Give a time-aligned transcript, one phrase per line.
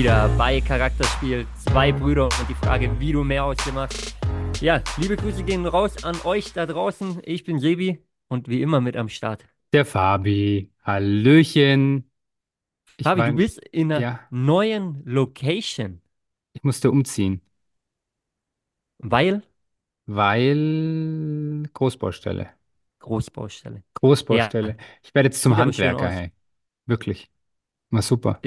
[0.00, 1.46] Wieder bei Charakterspiel.
[1.58, 4.16] Zwei Brüder und die Frage, wie du mehr ausgemacht.
[4.62, 7.20] Ja, liebe Grüße gehen raus an euch da draußen.
[7.22, 9.44] Ich bin Sebi und wie immer mit am Start.
[9.74, 10.72] Der Fabi.
[10.84, 12.10] Hallöchen.
[12.96, 16.00] Ich Fabi, war, du bist in einer ja, neuen Location,
[16.54, 17.42] ich musste umziehen,
[18.96, 19.42] weil
[20.06, 22.48] weil Großbaustelle.
[23.00, 23.76] Großbaustelle.
[23.76, 24.78] Ja, Großbaustelle.
[25.02, 26.32] Ich werde jetzt zum Handwerker, hey.
[26.86, 27.30] Wirklich.
[27.90, 28.40] War super.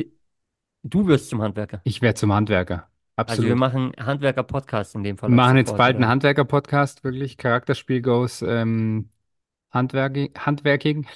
[0.84, 1.84] Du wirst zum Handwerker.
[1.84, 2.90] Ich werde zum Handwerker.
[3.26, 3.58] Also wir Absolut.
[3.58, 6.10] machen Handwerker-Podcast in dem Fall Wir machen jetzt sofort, bald einen oder?
[6.10, 7.38] Handwerker-Podcast, wirklich.
[7.38, 9.10] Charakterspiel goes ähm,
[9.72, 10.34] Handwerking.
[10.38, 11.08] Handwerking.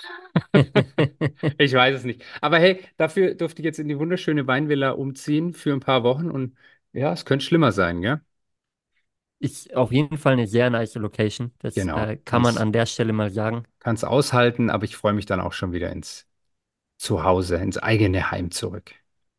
[1.59, 2.23] Ich weiß es nicht.
[2.41, 6.29] Aber hey, dafür durfte ich jetzt in die wunderschöne Weinvilla umziehen für ein paar Wochen
[6.31, 6.55] und
[6.93, 8.21] ja, es könnte schlimmer sein, gell?
[9.39, 11.51] Ist auf jeden Fall eine sehr nice Location.
[11.59, 11.95] Das Genau.
[11.95, 13.65] äh, kann man an der Stelle mal sagen.
[13.79, 16.27] kann es aushalten, aber ich freue mich dann auch schon wieder ins
[16.97, 18.95] Zuhause, ins eigene Heim zurück.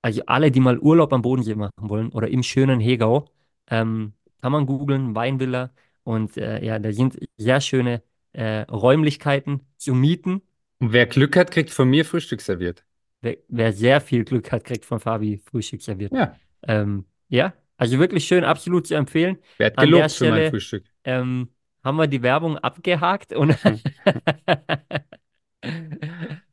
[0.08, 3.26] Also alle, die mal Urlaub am Bodensee machen wollen oder im schönen Hegau,
[3.70, 5.70] ähm, kann man googeln, Weinvilla.
[6.02, 10.40] Und äh, ja, da sind sehr schöne äh, Räumlichkeiten zu mieten.
[10.78, 12.86] Und wer Glück hat, kriegt von mir Frühstück serviert.
[13.20, 16.14] Wer, wer sehr viel Glück hat, kriegt von Fabi Frühstück serviert.
[16.14, 19.36] Ja, Ähm, ja, also wirklich schön, absolut zu empfehlen.
[19.76, 20.84] An der gelobt für mein Stelle Frühstück.
[21.04, 21.48] ähm,
[21.84, 23.78] haben wir die Werbung abgehakt und Hm.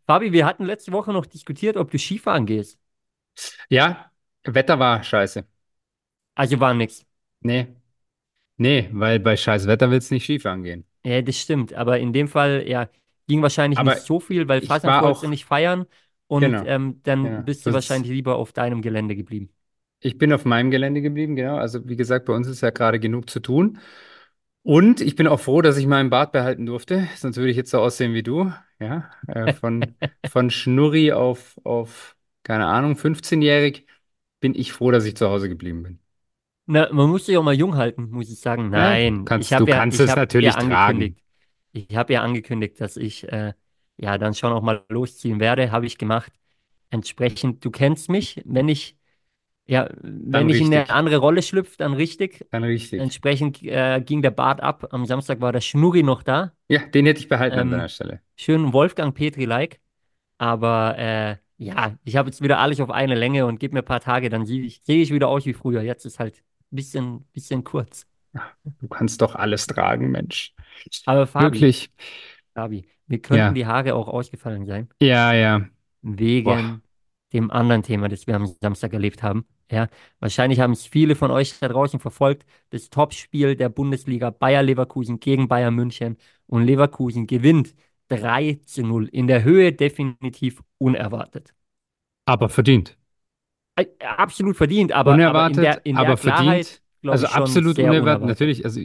[0.08, 2.80] Fabi, wir hatten letzte Woche noch diskutiert, ob du Skifahren gehst.
[3.70, 4.12] Ja,
[4.44, 5.46] Wetter war scheiße.
[6.36, 7.06] Also war nix.
[7.42, 7.68] Nee,
[8.58, 10.86] nee, weil bei scheiß Wetter willst du nicht Skifahren gehen.
[11.06, 11.74] Ja, das stimmt.
[11.74, 12.90] Aber in dem Fall, ja,
[13.28, 15.86] ging wahrscheinlich nicht Aber so viel, weil ich Fasnacht war wolltest du auch, nicht feiern
[16.28, 17.44] und genau, ähm, dann genau.
[17.46, 19.52] bist du Das, wahrscheinlich lieber auf deinem Gelände geblieben.
[20.00, 21.58] ich bin auf meinem Gelände geblieben, genau.
[21.58, 23.80] Also wie gesagt, bei uns ist ja gerade genug zu tun.
[24.64, 27.72] Und ich bin auch froh, dass ich meinen Bart behalten durfte, sonst würde ich jetzt
[27.72, 28.52] so aussehen wie du.
[28.80, 29.96] Ja, äh, von,
[30.26, 32.15] von Schnurri auf, auf,
[32.46, 33.88] keine Ahnung, 15-jährig
[34.42, 36.00] bin ich froh, dass ich zu Hause geblieben bin.
[36.68, 38.72] Na, man muss sich auch mal jung halten, muss ich sagen.
[39.06, 41.16] Du Nein, ich kannst, du habe ja, kannst ich es habe ja natürlich tragen.
[41.16, 41.22] angekündigt,
[41.74, 43.54] ich habe ja angekündigt, dass ich äh,
[43.98, 46.34] ja dann schon auch mal losziehen werde, habe ich gemacht.
[46.90, 48.98] Entsprechend, du kennst mich, wenn ich
[49.68, 49.90] ja,
[50.32, 52.46] Dann wenn ich in eine richtig, andere Rolle schlüpfe, dann richtig.
[52.52, 53.06] dann richtig.
[53.06, 54.88] Entsprechend äh, ging der Bart ab.
[54.94, 56.54] Am Samstag war der Schnurri noch da.
[56.68, 58.22] Ja, den hätte ich behalten an deiner Ähm, Stelle.
[58.38, 59.82] schön Wolfgang Petri-like.
[60.38, 63.86] Aber äh, ja, ich habe jetzt wieder alles auf eine Länge und gib mir ein
[63.86, 65.82] paar Tage, dann sehe ich, sehe ich wieder aus wie früher.
[65.82, 66.38] Jetzt ist halt
[66.72, 68.08] ein bisschen, bisschen kurz.
[68.82, 70.54] Du kannst doch alles tragen, Mensch.
[71.06, 71.90] Aber Fabi, Wirklich.
[72.54, 75.70] Fabi, mir könnten Ja, die Haare auch ausgefallen sein, ja, ja.
[76.44, 76.62] Boah.
[76.62, 76.84] wegen
[77.34, 79.46] dem anderen Thema, das wir am Samstag erlebt haben.
[79.72, 79.88] Ja,
[80.20, 82.46] wahrscheinlich haben es viele von euch da draußen verfolgt.
[82.70, 86.18] Das Topspiel der Bundesliga Bayer Leverkusen gegen Bayern München.
[86.48, 87.76] Und Leverkusen gewinnt
[88.08, 89.08] 3 zu 0.
[89.08, 91.54] In der Höhe definitiv unerwartet.
[92.26, 92.98] Aber verdient.
[94.00, 96.82] Absolut verdient, aber, aber in Unerwartet, der, in der aber Klarheit, verdient.
[97.08, 98.02] Also absolut unerwartet.
[98.02, 98.28] unerwartet.
[98.28, 98.82] Natürlich, also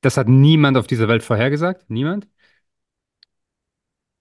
[0.00, 1.88] das hat niemand auf dieser Welt vorhergesagt.
[1.90, 2.28] Niemand.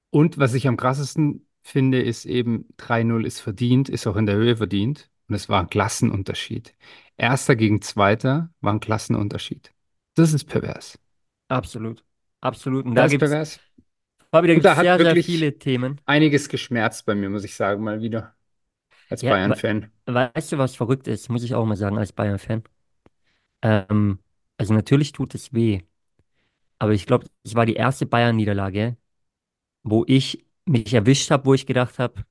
[0.09, 4.35] Und was ich am krassesten finde, ist eben 3-0 ist verdient, ist auch in der
[4.35, 5.09] Höhe verdient.
[5.27, 6.75] Und es war ein Klassenunterschied.
[7.17, 9.73] Erster gegen Zweiter war ein Klassenunterschied.
[10.15, 10.97] Das ist pervers.
[11.49, 12.03] Absolut.
[12.41, 12.85] Absolut.
[12.85, 13.59] Und da Das ist gibt es, pervers.
[14.53, 16.01] Und gibt da sehr, sehr viele Themen.
[16.05, 18.35] einiges geschmerzt bei mir, muss ich sagen, mal wieder
[19.09, 19.91] als Ja, Bayern-Fan.
[20.07, 21.29] weißt du, was verrückt ist?
[21.29, 22.63] Muss ich auch mal sagen, als Bayern-Fan.
[23.61, 24.19] Ähm,
[24.57, 25.81] also natürlich tut es weh,
[26.79, 28.97] aber ich glaube, es war die erste Bayern-Niederlage,
[29.83, 32.25] wo ich mich erwischt habe, wo ich gedacht habe,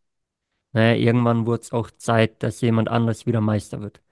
[0.73, 4.03] naja, irgendwann wurde es auch Zeit, dass jemand anderes wieder Meister wird.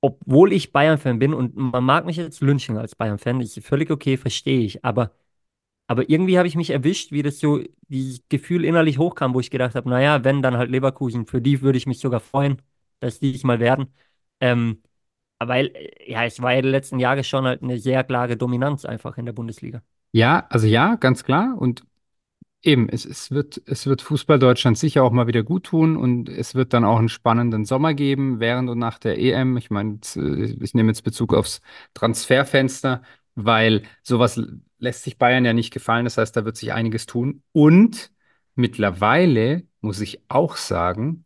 [0.00, 4.16] Obwohl ich Bayern-Fan bin und man mag mich jetzt lynchen als Bayern-Fan, ist völlig okay,
[4.16, 5.12] verstehe ich, aber,
[5.86, 9.50] aber irgendwie habe ich mich erwischt, wie das so, dieses Gefühl innerlich hochkam, wo ich
[9.50, 12.62] gedacht habe, naja, wenn, dann halt Leverkusen, für die würde ich mich sogar freuen,
[13.00, 13.92] dass die es mal werden.
[14.40, 14.82] Ähm,
[15.40, 15.72] Weil,
[16.06, 19.26] ja, es war ja die letzten Jahre schon halt eine sehr klare Dominanz einfach in
[19.26, 19.82] der Bundesliga.
[20.12, 21.56] Ja, also ja, ganz klar.
[21.58, 21.84] Und
[22.62, 26.28] eben, es, es wird, es wird Fußball Deutschland sicher auch mal wieder gut tun und
[26.28, 29.56] es wird dann auch einen spannenden Sommer geben, während und nach der EM.
[29.58, 31.62] Ich meine, äh, ich nehme jetzt Bezug aufs
[31.94, 33.02] Transferfenster,
[33.36, 34.40] weil sowas
[34.82, 36.04] lässt sich Bayern ja nicht gefallen.
[36.04, 37.42] Das heißt, da wird sich einiges tun.
[37.52, 38.12] Und
[38.54, 41.24] mittlerweile muss ich auch sagen,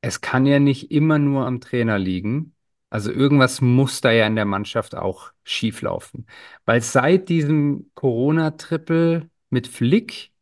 [0.00, 2.54] es kann ja nicht immer nur am Trainer liegen.
[2.90, 6.26] Also irgendwas muss da ja in der Mannschaft auch schief laufen.
[6.64, 10.32] Weil seit diesem Corona-Triple mit Flick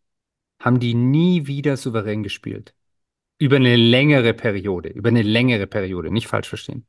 [0.60, 2.75] haben die nie wieder souverän gespielt.
[3.38, 4.90] Über eine längere Periode.
[4.90, 6.12] Über eine längere Periode.
[6.12, 6.86] Nicht falsch verstehen.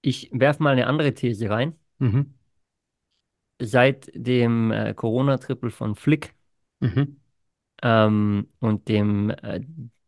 [0.00, 1.74] Ich werfe mal eine andere These rein.
[1.98, 2.35] Mhm.
[3.60, 6.34] Seit dem äh, Corona-Triple von Flick
[6.80, 7.16] Mhm.
[7.82, 9.60] ähm, und dem äh,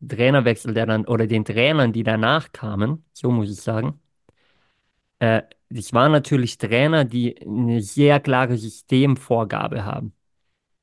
[0.07, 4.01] Trainerwechsel, der dann, oder den Trainern, die danach kamen, so muss ich sagen,
[5.19, 10.15] äh, das waren natürlich Trainer, die eine sehr klare Systemvorgabe haben.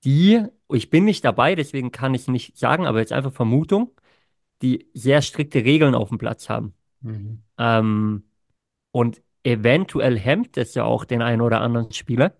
[0.03, 3.91] Die, ich bin nicht dabei, deswegen kann ich nicht sagen, aber jetzt einfach Vermutung,
[4.61, 6.73] die sehr strikte Regeln auf dem Platz haben.
[7.01, 7.43] Mhm.
[7.57, 8.23] Ähm,
[8.91, 12.35] und eventuell hemmt es ja auch den einen oder anderen Spieler.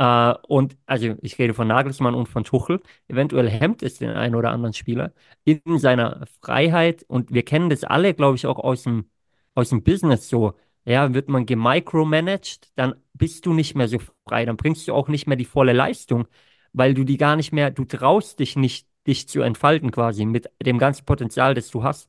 [0.00, 2.80] Äh, und also ich rede von Nagelsmann und von Tuchel.
[3.08, 5.12] Eventuell hemmt es den einen oder anderen Spieler
[5.44, 7.04] in seiner Freiheit.
[7.08, 9.10] Und wir kennen das alle, glaube ich, auch aus dem,
[9.54, 10.54] aus dem Business so.
[10.86, 14.46] Ja, wird man gemicromanaged, dann bist du nicht mehr so frei.
[14.46, 16.26] Dann bringst du auch nicht mehr die volle Leistung,
[16.72, 20.50] weil du die gar nicht mehr, du traust dich nicht, dich zu entfalten quasi mit
[20.64, 22.08] dem ganzen Potenzial, das du hast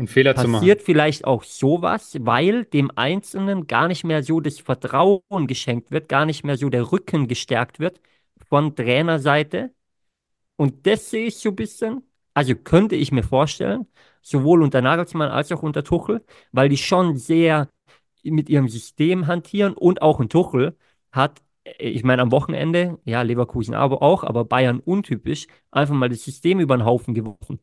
[0.00, 5.46] Und Fehler passiert vielleicht auch sowas, weil dem Einzelnen gar nicht mehr so das Vertrauen
[5.46, 8.00] geschenkt wird, gar nicht mehr so der Rücken gestärkt wird
[8.48, 9.74] von Trainerseite.
[10.56, 12.02] Und das sehe ich so ein bisschen,
[12.32, 13.86] also könnte ich mir vorstellen,
[14.22, 17.68] sowohl unter Nagelsmann als auch unter Tuchel, weil die schon sehr
[18.22, 20.78] mit ihrem System hantieren und auch ein Tuchel
[21.12, 26.08] hat, äh, ich meine, am Wochenende, ja, Leverkusen aber auch, aber Bayern untypisch, einfach mal
[26.08, 27.60] das System über den Haufen geworfen.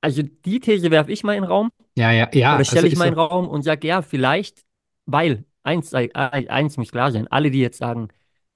[0.00, 2.56] Also die These werfe ich mal in den Raum Ja, ja, ja.
[2.56, 4.64] oder Also stelle ich ist mal in den Raum und sage, ja, vielleicht,
[5.06, 8.08] weil eins, eins muss klar sein, alle, die jetzt sagen,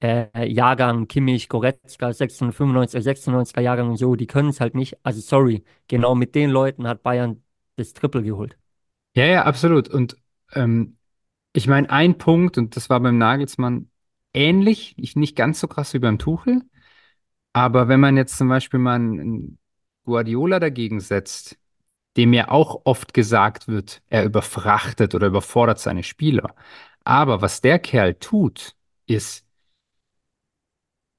[0.03, 4.99] äh, Jahrgang, Kimmich, Goretzka, 1695er, 96er Jahrgang und so, die können es halt nicht.
[5.05, 7.43] Also sorry, genau mit den Leuten hat Bayern
[7.77, 8.57] das Triple geholt.
[9.15, 9.89] Ja, ja, absolut.
[9.89, 10.17] Und
[10.53, 10.97] ähm,
[11.55, 13.91] ich meine, ein Punkt, und das war beim Nagelsmann
[14.35, 16.63] ähnlich, ich, nicht ganz so krass wie beim Tuchel,
[17.53, 19.59] aber wenn man jetzt zum Beispiel mal einen
[20.05, 21.59] Guardiola dagegen setzt,
[22.17, 26.55] dem ja auch oft gesagt wird, er überfrachtet oder überfordert seine Spieler.
[27.05, 28.77] Aber was der Kerl tut,
[29.07, 29.47] ist,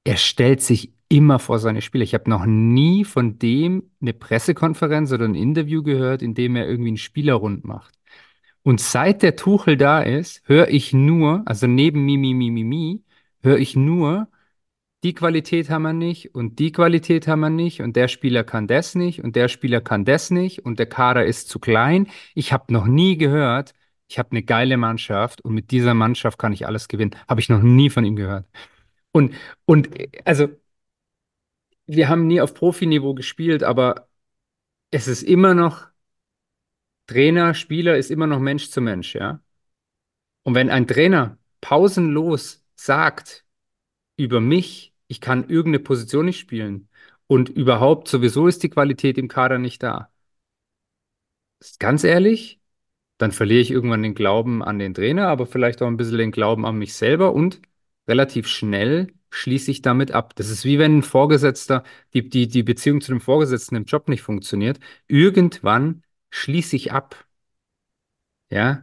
[0.04, 2.04] er stellt sich immer vor seine Spieler.
[2.04, 6.66] Ich habe noch nie von dem eine Pressekonferenz oder ein Interview gehört, in dem er
[6.68, 7.94] irgendwie einen Spieler rund macht.
[8.62, 12.64] Und seit der Tuchel da ist, höre ich nur, also neben Mi, Mi, Mi, Mi,
[12.64, 13.04] Mi,
[13.42, 14.28] höre ich nur,
[15.04, 18.66] die Qualität haben wir nicht und die Qualität haben wir nicht und der Spieler kann
[18.66, 22.08] das nicht und der Spieler kann das nicht und der Kader ist zu klein.
[22.34, 23.74] Ich habe noch nie gehört,
[24.08, 27.14] ich habe eine geile Mannschaft und mit dieser Mannschaft kann ich alles gewinnen.
[27.28, 28.46] Habe ich noch nie von ihm gehört.
[29.12, 29.34] Und,
[29.66, 29.90] und
[30.24, 30.48] also,
[31.86, 34.08] wir haben nie auf Profiniveau gespielt, aber
[34.90, 35.88] es ist immer noch,
[37.06, 39.42] Trainer, Spieler ist immer noch Mensch zu Mensch, ja.
[40.44, 43.44] Und wenn ein Trainer pausenlos sagt
[44.16, 46.88] über mich, ich kann irgendeine Position nicht spielen
[47.26, 50.10] und überhaupt sowieso ist die Qualität im Kader nicht da,
[51.78, 52.60] ganz ehrlich,
[53.18, 56.32] dann verliere ich irgendwann den Glauben an den Trainer, aber vielleicht auch ein bisschen den
[56.32, 57.62] Glauben an mich selber und
[58.08, 60.34] relativ schnell schließe ich damit ab.
[60.36, 61.84] Das ist wie wenn ein Vorgesetzter,
[62.14, 64.80] die, die, die Beziehung zu dem Vorgesetzten im Job nicht funktioniert.
[65.08, 67.26] Irgendwann schließe ich ab.
[68.50, 68.80] Ja.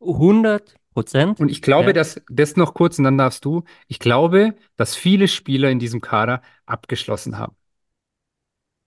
[0.00, 1.40] 100 Prozent.
[1.40, 1.92] Und ich glaube, Ja.
[1.92, 3.64] dass das noch kurz und dann darfst du.
[3.88, 7.56] Ich glaube, dass viele Spieler in diesem Kader abgeschlossen haben.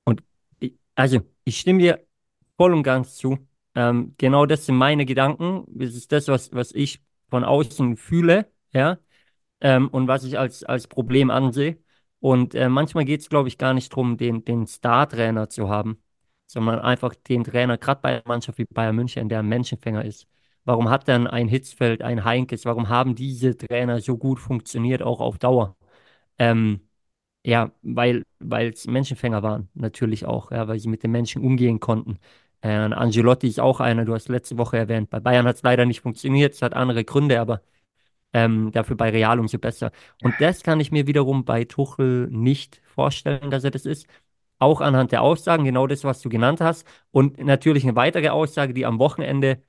[0.03, 0.23] Und
[0.59, 2.05] ich, also, ich stimme dir
[2.57, 3.37] voll und ganz zu.
[3.75, 5.65] Ähm, genau das sind meine Gedanken.
[5.67, 8.97] Das ist das, was, was ich von außen fühle, ja,
[9.61, 11.77] ähm, und was ich als, als Problem ansehe.
[12.19, 16.01] Und äh, manchmal geht es, glaube ich, gar nicht darum, den, den Star-Trainer zu haben,
[16.47, 20.27] sondern einfach den Trainer, gerade bei einer Mannschaft wie Bayern München, der ein Menschenfänger ist.
[20.65, 25.21] Warum hat dann ein Hitzfeld, ein Heinkes, warum haben diese Trainer so gut funktioniert, auch
[25.21, 25.75] auf Dauer?
[26.39, 26.81] Ähm,
[27.45, 32.19] ja, weil es Menschenfänger waren, natürlich auch, ja, weil sie mit den Menschen umgehen konnten.
[32.61, 35.09] Äh, Ancelotti ist auch einer, du hast letzte Woche erwähnt.
[35.11, 37.61] Bei Bayern hat es leider nicht funktioniert, es hat andere Gründe, aber
[38.33, 39.91] ähm, dafür bei Real umso besser.
[40.23, 44.07] Und das kann ich mir wiederum bei Tuchel nicht vorstellen, dass er das ist.
[44.59, 46.87] Auch anhand der Aussagen, genau das, was du genannt hast.
[47.11, 49.61] Und natürlich eine weitere Aussage, die am Wochenende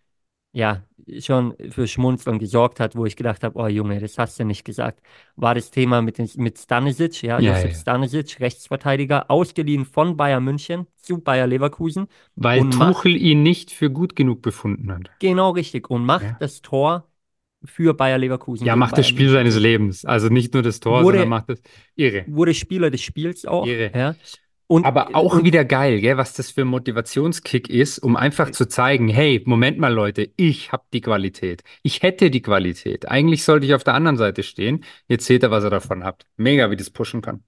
[0.57, 0.83] ja,
[1.21, 4.65] schon für Schmunzeln gesorgt hat, wo ich gedacht habe, oh Junge, das hast du nicht
[4.65, 5.01] gesagt,
[5.37, 7.75] war das Thema mit, den, mit Stanisic, ja, Ja, Josip ja.
[7.75, 13.71] Stanisic, Rechtsverteidiger, ausgeliehen von Bayern München zu Bayer Leverkusen Weil und macht, Tuchel ihn nicht
[13.73, 15.11] für gut genug befunden hat.
[15.19, 16.41] genau richtig, und macht Ja.
[16.41, 17.11] das Tor
[17.65, 19.31] für Bayer Leverkusen Ja, macht das Bayern Spiel München.
[19.31, 20.05] seines Lebens.
[20.05, 21.61] Also nicht nur das Tor, sondern Wurde, macht das
[21.95, 22.27] irre.
[22.27, 23.93] wurde Spieler des Spiels auch, Irre.
[23.95, 24.17] ja,
[24.69, 28.51] und, Aber auch und wieder geil, gell, was das für ein Motivationskick ist, um einfach
[28.51, 31.63] zu zeigen, hey, Moment mal, Leute, ich habe die Qualität.
[31.83, 33.09] Ich hätte die Qualität.
[33.09, 34.85] Eigentlich sollte ich auf der anderen Seite stehen.
[35.07, 36.27] Jetzt seht ihr, was ihr davon habt.
[36.37, 37.45] Mega, wie das pushen kann.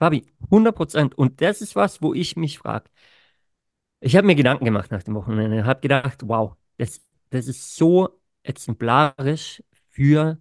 [0.00, 1.18] Fabi, 100 Prozent.
[1.18, 2.90] Und das ist was, wo ich mich frage.
[4.00, 8.20] Ich habe mir Gedanken gemacht nach dem Wochenende, habe gedacht, wow, das, das ist so
[8.42, 10.38] exemplarisch für,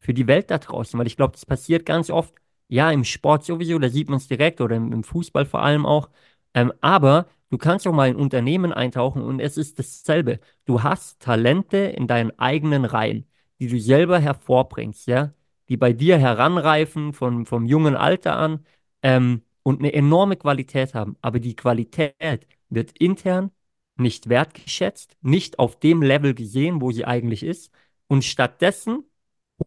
[0.00, 2.34] für die Welt da draußen, weil ich glaube, das passiert ganz oft,
[2.68, 6.10] ja, im Sport sowieso, da sieht man es direkt oder im, Fußball vor allem auch,
[6.54, 10.40] ähm, aber du kannst auch mal in Unternehmen eintauchen und es ist dasselbe.
[10.64, 13.26] Du hast Talente in deinen eigenen Reihen,
[13.60, 15.32] die du selber hervorbringst, ja,
[15.68, 18.64] die bei dir heranreifen von, vom jungen Alter an
[19.02, 21.16] ähm, und eine enorme Qualität haben.
[21.22, 23.50] Aber die Qualität wird intern
[23.96, 27.70] nicht wertgeschätzt, nicht auf dem Level gesehen, wo sie eigentlich ist.
[28.08, 29.04] Und stattdessen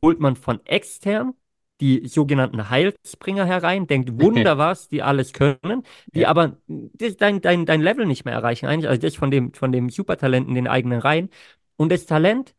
[0.02, 1.34] holt man von extern
[1.82, 6.30] die sogenannten Heilsbringer herein, denkt Wunder was, die alles können, die Ja.
[6.30, 9.90] aber dein, dein, dein Level nicht mehr erreichen, eigentlich, also das von dem, von dem
[9.90, 11.30] Supertalent in den eigenen Reihen.
[11.76, 12.56] Und das Talent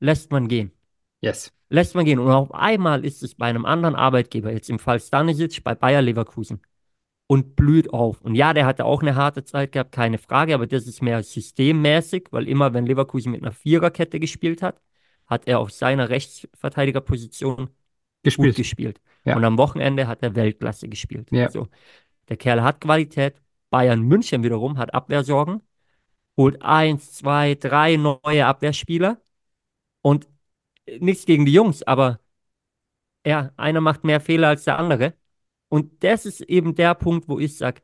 [0.00, 0.72] lässt man gehen.
[1.20, 1.52] Yes.
[1.68, 2.18] Lässt man gehen.
[2.18, 6.02] Und auf einmal ist es bei einem anderen Arbeitgeber, jetzt im Fall Stanisic, bei Bayer
[6.02, 6.60] Leverkusen,
[7.26, 8.20] und blüht auf.
[8.22, 11.22] Und ja, der hatte auch eine harte Zeit gehabt, keine Frage, aber das ist mehr
[11.22, 14.80] systemmäßig, weil immer, wenn Leverkusen mit einer Viererkette gespielt hat,
[15.26, 17.70] hat er auf seiner Rechtsverteidigerposition
[18.22, 18.56] gut Gespielt.
[18.56, 19.00] gespielt.
[19.24, 19.36] Ja.
[19.36, 21.30] Und am Wochenende hat er Weltklasse gespielt.
[21.30, 21.50] Ja.
[21.50, 21.68] So,
[22.28, 23.40] der Kerl hat Qualität.
[23.70, 25.62] Bayern München wiederum hat Abwehrsorgen,
[26.36, 29.20] holt eins, zwei, drei neue Abwehrspieler
[30.02, 30.28] und
[30.86, 32.20] äh, nichts gegen die Jungs, aber
[33.24, 35.14] ja, einer macht mehr Fehler als der andere.
[35.68, 37.82] Und das ist eben der Punkt, wo ich sage,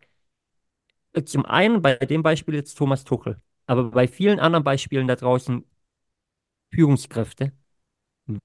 [1.25, 5.64] zum einen bei dem Beispiel jetzt Thomas Tuchel, aber bei vielen anderen Beispielen da draußen
[6.73, 7.52] Führungskräfte,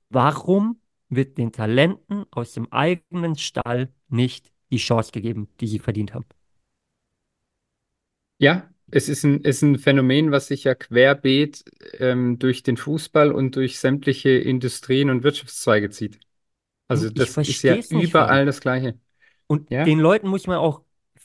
[0.10, 0.81] warum
[1.12, 6.26] wird den Talenten aus dem eigenen Stall nicht die Chance gegeben, die sie verdient haben?
[8.40, 11.64] Ja, es ist ein, ist ein Phänomen, was sich ja querbeet
[12.00, 16.20] ähm, durch den Fußball und durch sämtliche Industrien und Wirtschaftszweige zieht.
[16.88, 19.00] Also ich das ist ja überall das Gleiche.
[19.48, 19.86] Und Ja?
[19.86, 20.82] den Leuten muss man auch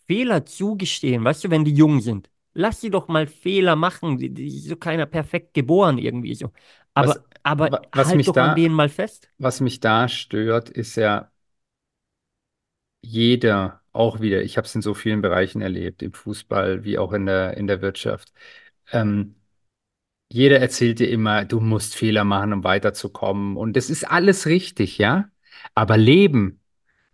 [0.06, 2.30] Fehler zugestehen, weißt du, wenn die jung sind.
[2.54, 4.18] Lass sie doch mal Fehler machen.
[4.18, 6.50] Die, die ist so keiner perfekt geboren irgendwie so.
[6.96, 9.30] Was, Aber, aber wa- was halt mich doch an da, denen mal fest.
[9.38, 11.32] was mich da stört, ist ja
[13.02, 17.12] jeder auch wieder, ich habe es in so vielen Bereichen erlebt, im Fußball wie auch
[17.12, 18.32] in der, in der Wirtschaft.
[18.92, 19.36] Ähm,
[20.30, 23.56] jeder erzählt dir immer, du musst Fehler machen, um weiterzukommen.
[23.56, 25.30] Und das ist alles richtig, ja?
[25.74, 26.60] Aber Leben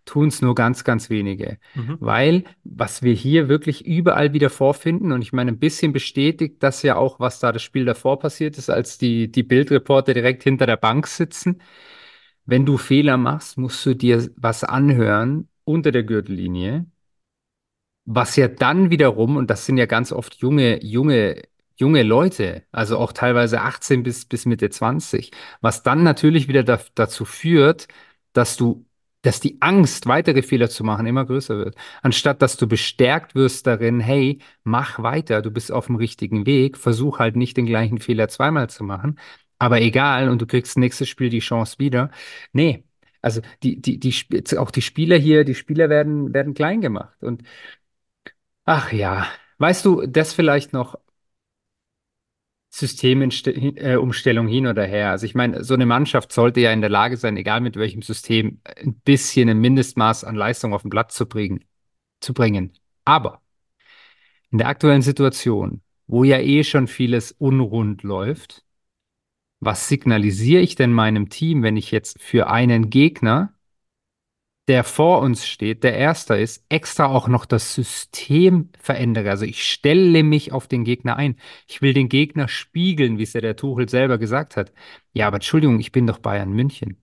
[0.05, 1.57] tun es nur ganz, ganz wenige.
[1.75, 1.97] Mhm.
[1.99, 6.81] Weil, was wir hier wirklich überall wieder vorfinden, und ich meine, ein bisschen bestätigt das
[6.83, 10.65] ja auch, was da das Spiel davor passiert ist, als die, die Bildreporter direkt hinter
[10.65, 11.61] der Bank sitzen.
[12.45, 16.85] Wenn du Fehler machst, musst du dir was anhören unter der Gürtellinie,
[18.05, 21.41] was ja dann wiederum, und das sind ja ganz oft junge, junge,
[21.75, 25.31] junge Leute, also auch teilweise 18 bis, bis Mitte 20,
[25.61, 27.87] was dann natürlich wieder da, dazu führt,
[28.33, 28.85] dass du,
[29.23, 31.75] dass die Angst, weitere Fehler zu machen, immer größer wird.
[32.03, 36.77] Anstatt dass du bestärkt wirst darin, hey, mach weiter, du bist auf dem richtigen Weg,
[36.77, 39.19] versuch halt nicht den gleichen Fehler zweimal zu machen,
[39.59, 42.11] aber egal, und du kriegst nächstes Spiel die Chance wieder.
[42.53, 42.83] Nee.
[43.21, 44.13] Also die, die, die,
[44.57, 47.23] auch die Spieler hier, die Spieler werden, werden klein gemacht.
[47.23, 47.43] Und
[48.65, 49.27] Ach ja,
[49.57, 50.97] weißt du, das vielleicht noch
[52.75, 55.11] Systemumstellung hin oder her.
[55.11, 58.01] Also ich meine, so eine Mannschaft sollte ja in der Lage sein, egal mit welchem
[58.01, 61.63] System, ein bisschen ein Mindestmaß an Leistung auf den Platz zu bringen,
[62.19, 62.73] zu bringen.
[63.05, 63.43] Aber
[64.49, 68.65] in der aktuellen Situation, wo ja eh schon vieles unrund läuft,
[69.59, 73.53] was signalisiere ich denn meinem Team, wenn ich jetzt für einen Gegner
[74.67, 79.29] der vor uns steht, der Erster ist, extra auch noch das System verändere.
[79.29, 81.35] Also ich stelle mich auf den Gegner ein.
[81.67, 84.71] Ich will den Gegner spiegeln, wie es ja der Tuchel selber gesagt hat.
[85.13, 86.97] Ja, aber Entschuldigung, ich bin doch Bayern München.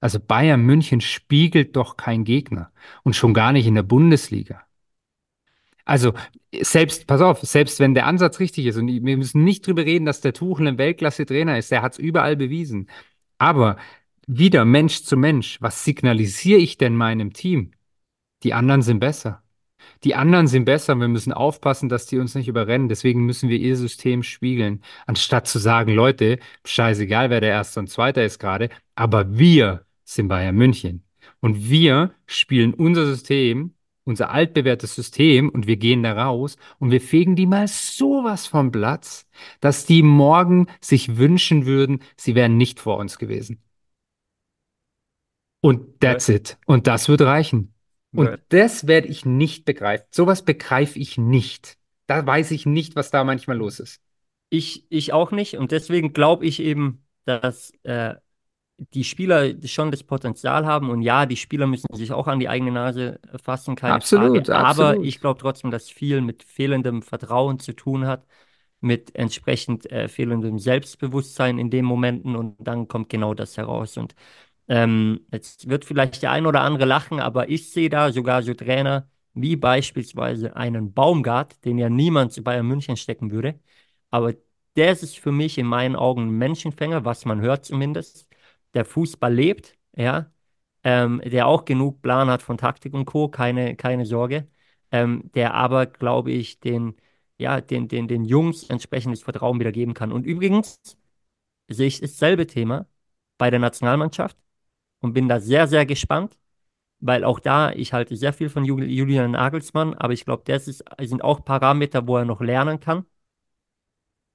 [0.00, 4.66] Also Bayern München spiegelt doch kein Gegner und schon gar nicht in der Bundesliga.
[5.84, 6.14] Also
[6.60, 10.04] selbst, pass auf, selbst wenn der Ansatz richtig ist und wir müssen nicht drüber reden,
[10.04, 12.90] dass der Tuchel ein Weltklasse-Trainer ist, der hat es überall bewiesen.
[13.38, 13.76] Aber
[14.26, 17.72] wieder Mensch zu Mensch, was signalisiere ich denn meinem Team?
[18.42, 19.42] Die anderen sind besser.
[20.04, 20.96] Die anderen sind besser.
[20.96, 22.88] Wir müssen aufpassen, dass die uns nicht überrennen.
[22.88, 27.88] Deswegen müssen wir ihr System spiegeln, anstatt zu sagen, Leute, scheißegal, wer der Erste und
[27.88, 31.04] Zweiter ist gerade, aber wir sind Bayern München.
[31.40, 37.00] Und wir spielen unser System, unser altbewährtes System und wir gehen da raus und wir
[37.00, 39.26] fegen die mal sowas vom Platz,
[39.60, 43.65] dass die morgen sich wünschen würden, sie wären nicht vor uns gewesen.
[45.60, 46.58] Und that's it.
[46.66, 47.74] Und das wird reichen.
[48.12, 48.40] Und Word.
[48.48, 50.06] das werde ich nicht begreifen.
[50.10, 51.76] Sowas begreife ich nicht.
[52.06, 54.00] Da weiß ich nicht, was da manchmal los ist.
[54.48, 55.56] Ich, ich auch nicht.
[55.56, 58.14] Und deswegen glaube ich eben, dass äh,
[58.78, 60.90] die Spieler schon das Potenzial haben.
[60.90, 64.56] Und ja, die Spieler müssen sich auch an die eigene Nase fassen, keine Absolut, Frage.
[64.56, 65.06] Aber absolut.
[65.06, 68.26] ich glaube trotzdem, dass viel mit fehlendem Vertrauen zu tun hat,
[68.80, 72.36] mit entsprechend äh, fehlendem Selbstbewusstsein in den Momenten.
[72.36, 73.96] Und dann kommt genau das heraus.
[73.96, 74.14] Und
[74.68, 78.54] ähm, jetzt wird vielleicht der ein oder andere lachen, aber ich sehe da sogar so
[78.54, 83.60] Trainer wie beispielsweise einen Baumgart, den ja niemand zu Bayern München stecken würde.
[84.10, 84.34] Aber
[84.76, 88.28] der ist für mich in meinen Augen ein Menschenfänger, was man hört zumindest.
[88.74, 90.32] Der Fußball lebt, ja,
[90.84, 94.48] ähm, der auch genug Plan hat von Taktik und Co., keine, keine Sorge.
[94.92, 96.96] Ähm, der aber, glaube ich, den,
[97.38, 100.12] ja, den, den, den Jungs entsprechendes Vertrauen wieder geben kann.
[100.12, 100.96] Und übrigens
[101.68, 102.86] sehe ich dasselbe Thema
[103.38, 104.36] bei der Nationalmannschaft
[105.00, 106.38] und bin da sehr, sehr gespannt,
[107.00, 110.84] weil auch da, ich halte sehr viel von Julian Nagelsmann, aber ich glaube, das ist,
[111.00, 113.06] sind auch Parameter, wo er noch lernen kann,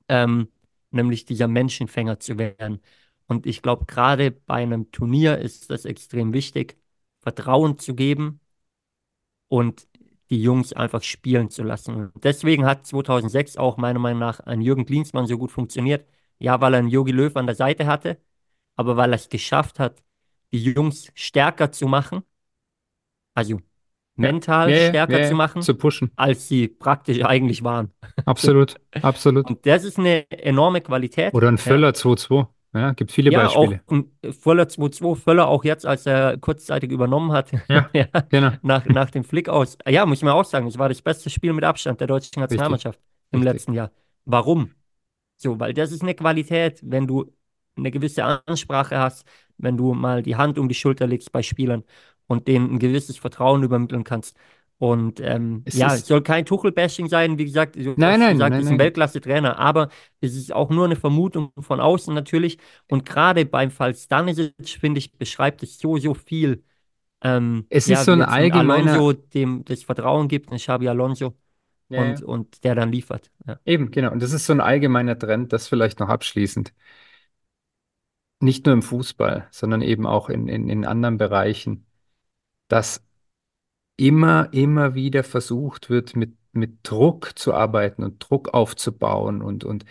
[0.08, 0.50] ähm,
[0.92, 2.82] nämlich dieser Menschenfänger zu werden.
[3.28, 6.78] Und ich glaube, gerade bei einem Turnier ist das extrem wichtig,
[7.22, 8.42] Vertrauen zu geben
[9.48, 9.88] und
[10.30, 11.96] die Jungs einfach spielen zu lassen.
[12.14, 16.08] Und deswegen hat 2006 auch meiner Meinung nach ein Jürgen Klinsmann so gut funktioniert.
[16.40, 18.18] Ja, weil er einen Jogi Löw an der Seite hatte,
[18.76, 20.04] aber weil er es geschafft hat,
[20.54, 22.24] die Jungs stärker zu machen,
[23.34, 23.60] also
[24.18, 26.12] Ja, mental ja, stärker zu machen, Zu pushen.
[26.16, 27.94] als sie praktisch eigentlich waren.
[28.26, 29.48] Absolut, absolut.
[29.48, 31.34] Und das ist eine enorme Qualität.
[31.34, 32.48] Oder ein Ja, Völler 2-2.
[32.74, 33.84] Ja, gibt viele ja auch Beispiele.
[33.90, 38.52] ein Völler 2-2, Völler auch jetzt, als er kurzzeitig übernommen hat, Ja, ja, genau.
[38.62, 39.78] nach, nach dem Flick aus.
[39.88, 42.40] Ja, muss ich mir auch sagen, es war das beste Spiel mit Abstand der deutschen
[42.50, 43.00] Richtig, Nationalmannschaft
[43.32, 43.44] im richtig.
[43.44, 43.92] letzten Jahr.
[44.26, 44.72] Warum?
[45.38, 47.32] So, weil das ist eine Qualität, wenn du
[47.82, 49.26] eine gewisse Ansprache hast,
[49.58, 51.84] wenn du mal die Hand um die Schulter legst bei Spielern
[52.28, 54.38] und denen ein gewisses Vertrauen übermitteln kannst.
[54.78, 58.52] Und ähm, Es ja, es ist, soll kein Tuchel-Bashing sein, wie gesagt, nein, nein, gesagt,
[58.52, 58.80] nein, ist ein.
[58.80, 59.90] Weltklasse-Trainer, aber
[60.22, 62.58] es ist auch nur eine Vermutung von außen natürlich.
[62.90, 66.64] Und gerade beim Fall Stanisic, finde ich, beschreibt es so, so viel.
[67.24, 70.88] Ähm, Es ist ja, so wie ein allgemeiner, Alonso dem das Vertrauen gibt, ein Xabi
[70.88, 71.36] Alonso
[71.90, 72.26] ja, und, ja.
[72.26, 73.30] und der dann liefert.
[73.66, 74.12] Eben, genau.
[74.12, 76.74] Und das ist so ein allgemeiner Trend, das vielleicht noch abschließend.
[78.42, 81.86] Nicht nur im Fußball, sondern eben auch in, in, in anderen Bereichen,
[82.68, 83.06] dass
[83.98, 89.86] immer, immer wieder versucht wird, mit, mit Druck zu arbeiten und Druck aufzubauen und, und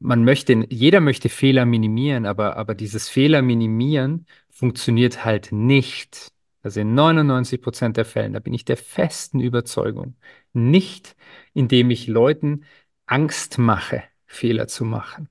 [0.00, 6.32] man möchte, jeder möchte Fehler minimieren, aber, aber dieses Fehler minimieren funktioniert halt nicht.
[6.62, 10.16] Also in 99 Prozent der Fällen, da bin ich der festen Überzeugung,
[10.52, 11.16] nicht,
[11.52, 12.64] indem ich Leuten
[13.06, 15.28] Angst mache, Fehler zu machen.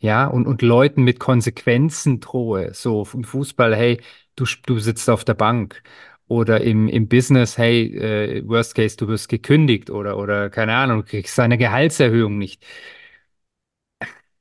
[0.00, 2.72] Ja, und, und Leuten mit Konsequenzen drohe.
[2.74, 4.00] So im Fußball, hey,
[4.36, 5.82] du, du sitzt auf der Bank.
[6.28, 10.98] Oder im, im Business, hey, äh, worst case, du wirst gekündigt oder, oder keine Ahnung,
[10.98, 12.62] du kriegst eine Gehaltserhöhung nicht.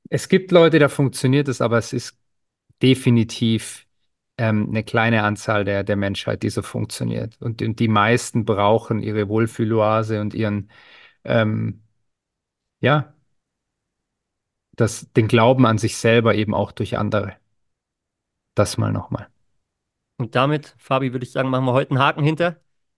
[0.09, 2.17] Es gibt Leute, da funktioniert es, aber es ist
[2.81, 3.87] definitiv
[4.37, 7.37] ähm, eine kleine Anzahl der, der Menschheit, die so funktioniert.
[7.41, 10.71] Und, und die meisten brauchen ihre Wohlfühloase und ihren,
[11.25, 11.83] ähm,
[12.81, 13.15] ja,
[14.77, 17.33] das, den Glauben an sich selber eben auch durch andere.
[18.55, 19.27] Das mal nochmal.
[20.17, 22.55] Und damit, Fabi, würde ich sagen, machen wir heute einen Haken hinter.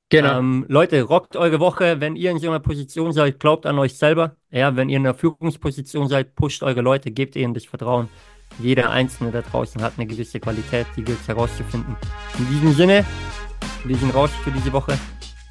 [0.10, 0.40] Genau.
[0.40, 3.98] Ähm, Leute, rockt eure Woche, wenn ihr in so einer Position seid, glaubt an euch
[3.98, 4.36] selber.
[4.50, 8.10] Ja, wenn ihr in einer Führungsposition seid, pusht eure Leute, gebt ihnen das Vertrauen.
[8.58, 11.96] Jeder Einzelne da draußen hat eine gewisse Qualität, die gilt es herauszufinden.
[12.40, 13.06] In diesem Sinne,
[13.84, 14.98] wir sind raus für diese Woche.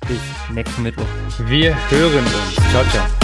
[0.09, 0.21] Bis
[0.53, 1.07] nächsten Mittwoch.
[1.47, 2.55] Wir hören uns.
[2.71, 3.18] Ciao, ciao.